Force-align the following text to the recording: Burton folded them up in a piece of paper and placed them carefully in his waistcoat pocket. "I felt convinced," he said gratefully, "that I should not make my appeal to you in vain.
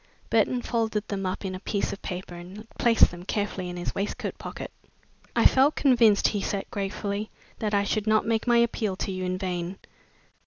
Burton 0.31 0.63
folded 0.63 1.07
them 1.09 1.27
up 1.27 1.45
in 1.45 1.53
a 1.53 1.59
piece 1.59 1.93
of 1.93 2.01
paper 2.01 2.33
and 2.33 2.67
placed 2.79 3.11
them 3.11 3.23
carefully 3.23 3.69
in 3.69 3.77
his 3.77 3.93
waistcoat 3.93 4.35
pocket. 4.39 4.71
"I 5.35 5.45
felt 5.45 5.75
convinced," 5.75 6.29
he 6.29 6.41
said 6.41 6.65
gratefully, 6.71 7.29
"that 7.59 7.75
I 7.75 7.83
should 7.83 8.07
not 8.07 8.25
make 8.25 8.47
my 8.47 8.57
appeal 8.57 8.95
to 8.95 9.11
you 9.11 9.23
in 9.25 9.37
vain. 9.37 9.77